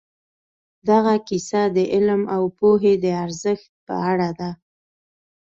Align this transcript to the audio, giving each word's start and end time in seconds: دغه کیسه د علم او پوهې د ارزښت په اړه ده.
دغه 0.89 1.13
کیسه 1.27 1.61
د 1.75 1.77
علم 1.93 2.21
او 2.35 2.43
پوهې 2.59 2.93
د 3.03 3.05
ارزښت 3.25 3.69
په 3.85 3.95
اړه 4.11 4.29
ده. 4.39 4.49